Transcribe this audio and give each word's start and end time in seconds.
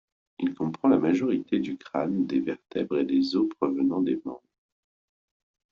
Il 0.39 0.55
comprend 0.55 0.87
la 0.87 0.97
majorité 0.97 1.59
du 1.59 1.77
crâne, 1.77 2.25
des 2.25 2.39
vertèbres 2.39 2.97
et 2.97 3.05
des 3.05 3.35
os 3.35 3.47
provenant 3.59 4.01
des 4.01 4.19
membres. 4.25 4.41